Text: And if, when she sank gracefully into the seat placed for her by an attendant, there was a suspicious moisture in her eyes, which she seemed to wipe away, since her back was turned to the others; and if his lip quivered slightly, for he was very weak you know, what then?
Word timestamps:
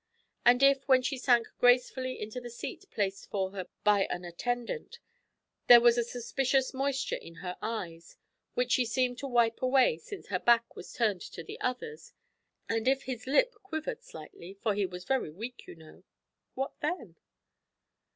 And 0.43 0.63
if, 0.63 0.87
when 0.87 1.03
she 1.03 1.15
sank 1.19 1.47
gracefully 1.59 2.19
into 2.19 2.41
the 2.41 2.49
seat 2.49 2.87
placed 2.89 3.29
for 3.29 3.51
her 3.51 3.67
by 3.83 4.05
an 4.09 4.25
attendant, 4.25 4.97
there 5.67 5.79
was 5.79 5.95
a 5.95 6.03
suspicious 6.03 6.73
moisture 6.73 7.17
in 7.21 7.35
her 7.35 7.55
eyes, 7.61 8.17
which 8.55 8.71
she 8.71 8.83
seemed 8.83 9.19
to 9.19 9.27
wipe 9.27 9.61
away, 9.61 9.99
since 9.99 10.29
her 10.29 10.39
back 10.39 10.75
was 10.75 10.91
turned 10.91 11.21
to 11.33 11.43
the 11.43 11.61
others; 11.61 12.13
and 12.67 12.87
if 12.87 13.03
his 13.03 13.27
lip 13.27 13.53
quivered 13.61 14.01
slightly, 14.01 14.55
for 14.55 14.73
he 14.73 14.87
was 14.87 15.03
very 15.03 15.29
weak 15.29 15.67
you 15.67 15.75
know, 15.75 16.03
what 16.55 16.73
then? 16.79 17.15